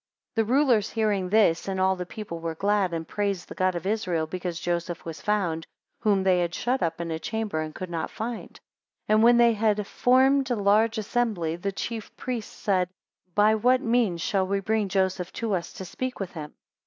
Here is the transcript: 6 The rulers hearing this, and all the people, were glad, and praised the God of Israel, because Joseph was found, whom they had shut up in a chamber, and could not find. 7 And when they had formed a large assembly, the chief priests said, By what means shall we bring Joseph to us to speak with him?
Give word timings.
6 0.29 0.35
The 0.37 0.45
rulers 0.45 0.89
hearing 0.89 1.29
this, 1.29 1.67
and 1.67 1.79
all 1.79 1.95
the 1.95 2.07
people, 2.07 2.39
were 2.39 2.55
glad, 2.55 2.91
and 2.91 3.07
praised 3.07 3.47
the 3.47 3.53
God 3.53 3.75
of 3.75 3.85
Israel, 3.85 4.25
because 4.25 4.59
Joseph 4.59 5.05
was 5.05 5.21
found, 5.21 5.67
whom 5.99 6.23
they 6.23 6.39
had 6.39 6.55
shut 6.55 6.81
up 6.81 6.99
in 6.99 7.11
a 7.11 7.19
chamber, 7.19 7.59
and 7.61 7.75
could 7.75 7.91
not 7.91 8.09
find. 8.09 8.53
7 9.05 9.07
And 9.09 9.23
when 9.23 9.37
they 9.37 9.53
had 9.53 9.85
formed 9.85 10.49
a 10.49 10.55
large 10.55 10.97
assembly, 10.97 11.55
the 11.55 11.71
chief 11.71 12.17
priests 12.17 12.51
said, 12.55 12.89
By 13.35 13.53
what 13.53 13.81
means 13.81 14.21
shall 14.21 14.47
we 14.47 14.59
bring 14.59 14.89
Joseph 14.89 15.31
to 15.33 15.53
us 15.53 15.71
to 15.73 15.85
speak 15.85 16.19
with 16.19 16.31
him? 16.31 16.55